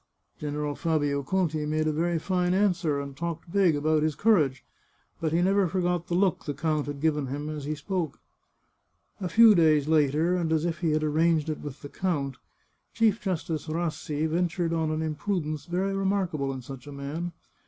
General 0.39 0.73
Fabio 0.73 1.21
Conti 1.21 1.63
made 1.67 1.85
a 1.85 1.91
very 1.93 2.17
fine 2.17 2.55
answer, 2.55 2.99
and 2.99 3.15
talked 3.15 3.51
big 3.51 3.75
about 3.75 4.01
his 4.01 4.15
courage. 4.15 4.65
But 5.19 5.31
he 5.31 5.43
never 5.43 5.67
forgot 5.67 6.07
the 6.07 6.15
look 6.15 6.45
the 6.45 6.55
count 6.55 6.87
had 6.87 6.99
given 7.01 7.27
him 7.27 7.49
as 7.49 7.65
he 7.65 7.75
spoke. 7.75 8.17
A 9.19 9.29
few 9.29 9.53
days 9.53 9.87
later, 9.87 10.35
and 10.35 10.51
as 10.51 10.65
if 10.65 10.79
he 10.79 10.93
had 10.93 11.03
arranged 11.03 11.49
it 11.49 11.59
with 11.61 11.83
the 11.83 11.89
count. 11.89 12.37
Chief 12.95 13.21
Justice 13.21 13.67
Rassi 13.67 14.25
ventured 14.27 14.73
on 14.73 14.89
an 14.89 15.03
imprudence 15.03 15.65
very 15.67 15.93
remarkable 15.95 16.51
in 16.51 16.63
such 16.63 16.87
a 16.87 16.91
man. 16.91 17.31